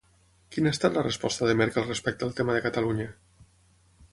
Quina 0.53 0.69
ha 0.69 0.75
estat 0.75 0.95
la 0.99 1.03
resposta 1.07 1.49
de 1.49 1.55
Merkel 1.59 1.85
respecte 1.91 2.27
al 2.29 2.33
tema 2.41 2.57
de 2.59 2.65
Catalunya? 2.65 3.07